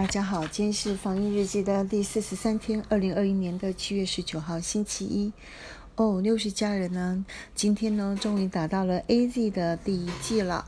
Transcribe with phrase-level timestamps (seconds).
[0.00, 5.30] 大家好，今天是防疫日记的第四十三天，二零二一年的七月十九号，星期一。
[5.96, 7.22] 哦，六十家人呢，
[7.54, 10.64] 今天呢，终于打到了 A Z 的第一季了。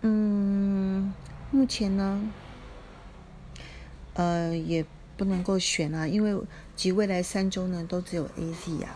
[0.00, 1.14] 嗯，
[1.52, 2.28] 目前呢，
[4.14, 4.84] 呃，也
[5.16, 6.36] 不能够选啊，因为
[6.74, 8.88] 及未来三周呢，都只有 A Z 呀。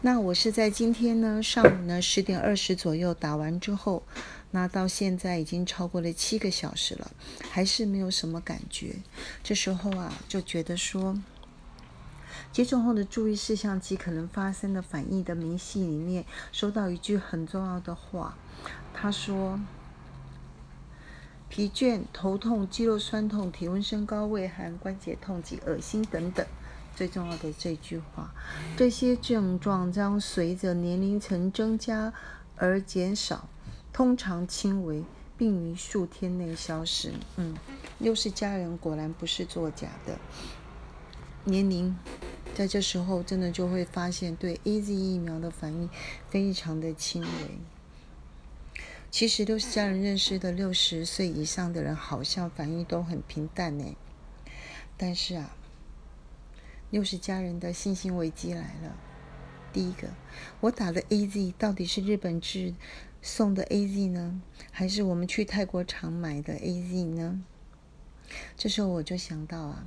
[0.00, 4.02] 那我是在今天呢上午呢十点二十左右打完之后，
[4.50, 7.10] 那到现在已经超过了七个小时了，
[7.50, 8.96] 还是没有什么感觉。
[9.42, 11.18] 这时候啊，就觉得说，
[12.50, 18.38] 接种后的注意事项及可能发生的反应的明细里面，收到一句很重要的话，
[18.94, 19.60] 他说：
[21.50, 26.46] 疲倦、头痛、肌肉酸痛、体温升高、畏寒、关节痛及恶心等等。
[26.96, 28.34] 最重要的这句话，
[28.76, 32.12] 这些症状将随着年龄层增加
[32.56, 33.48] 而减少，
[33.98, 35.02] 通常轻微，
[35.36, 37.12] 并于数天内消失。
[37.34, 37.56] 嗯，
[37.98, 40.16] 又是家人，果然不是作假的。
[41.42, 41.98] 年龄
[42.54, 45.90] 在这时候真的就会发现，对 A Z 疫苗的反应
[46.28, 48.78] 非常的轻微。
[49.10, 53.96] 其实，六十家人认识的六十岁以上的人，好像反应都很平淡呢。
[54.96, 55.56] 但是啊。
[56.90, 58.96] 六十家人的信心危机来了。
[59.72, 60.08] 第一个，
[60.60, 62.72] 我打的 A Z 到底是日本制
[63.20, 67.42] 送的 A Z 呢，还是我们去泰国厂买的 A Z 呢？
[68.56, 69.86] 这时候我就想到啊，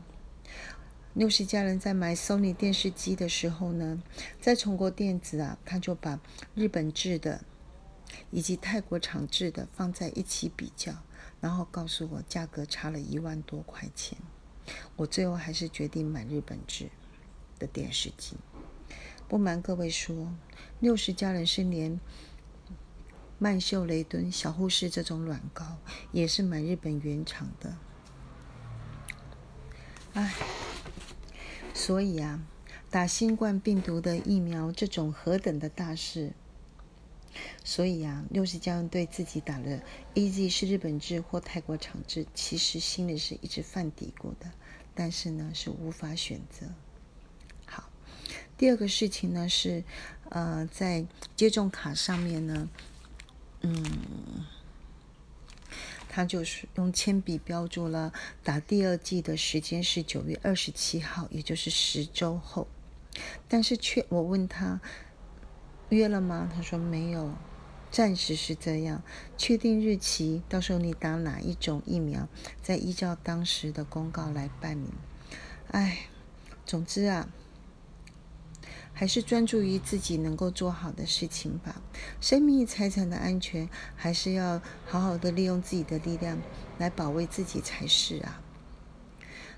[1.14, 4.02] 六十家人在买 Sony 电视机的时候呢，
[4.40, 6.20] 在中国电子啊，他就把
[6.56, 7.44] 日本制的
[8.32, 10.94] 以及泰国厂制的放在一起比较，
[11.40, 14.18] 然后告诉我价格差了一万多块钱。
[14.96, 16.90] 我最后还是决定买日本制
[17.58, 18.36] 的电视机。
[19.28, 20.34] 不瞒各位说，
[20.80, 22.00] 六十家人是连
[23.44, 25.80] 曼秀雷敦小护士这种软膏
[26.12, 27.76] 也是买日本原厂的。
[30.14, 30.36] 唉，
[31.74, 32.40] 所以啊，
[32.92, 36.34] 打新冠病毒的疫苗这种何等的大事。
[37.64, 39.82] 所以啊，六十家人对自己打了
[40.14, 44.52] A Z 是日本制或泰国厂制，其实心里是一直犯嘀咕的，
[44.94, 46.68] 但是呢是无法选择。
[47.66, 47.90] 好，
[48.56, 49.84] 第二个事情呢是，
[50.30, 52.70] 呃，在接种卡上面呢，
[53.62, 54.46] 嗯，
[56.10, 58.14] 他就是用铅笔标注了
[58.44, 62.68] 打第二剂的时间是九月二十七号，也就是十周后，
[63.48, 64.82] 但是却我问他。
[65.90, 66.50] 约了吗？
[66.56, 67.34] 他说没有，
[67.92, 69.04] 暂时是这样。
[69.38, 72.30] 确定日期，到时候你打哪一种疫苗，
[72.64, 74.88] 再依照当时的公告来办理。
[75.72, 76.06] 哎，
[76.66, 77.28] 总之啊，
[78.94, 81.82] 还是专注于自己能够做好的事情吧。
[82.20, 86.38] 生命财产的安全，还是要好好的利用自己的力量
[86.78, 88.42] 来保卫自己才是啊。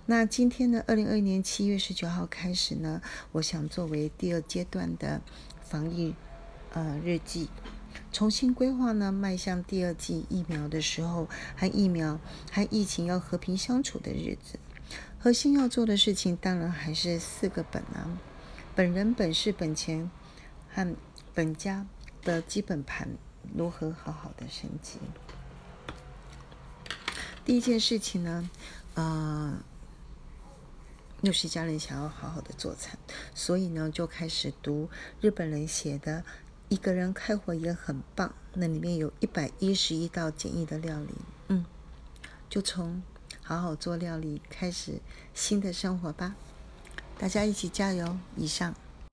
[0.05, 3.01] 那今天呢，二零二一年七月十九号开始呢，
[3.33, 5.21] 我想作为第二阶段的。
[5.65, 6.13] 防疫
[6.73, 7.50] 呃日记，
[8.11, 11.27] 重新规划呢，迈向第二季疫苗的时候，
[11.57, 12.19] 和疫苗
[12.51, 14.59] 和疫情要和平相处的日子，
[15.17, 18.05] 核心要做的事情当然还是四个本啊，
[18.75, 20.09] 本人本事本钱
[20.69, 20.95] 和
[21.34, 21.85] 本家
[22.23, 23.07] 的基本盘
[23.56, 25.00] 如何好好的升级。
[27.45, 28.50] 第一件事情呢，
[28.95, 29.57] 呃。
[31.22, 33.00] 又是家人想要好好的做餐，
[33.33, 34.89] 所以呢就开始读
[35.22, 36.19] 日本人写的
[36.67, 41.13] 《一个人开火也很棒》，那里面有一百一十一道简易的料理，
[41.47, 41.66] 嗯，
[42.50, 43.01] 就从
[43.41, 45.00] 好好做料理开始
[45.33, 46.35] 新的生活吧，
[47.18, 48.18] 大家一起加油！
[48.35, 48.74] 以上。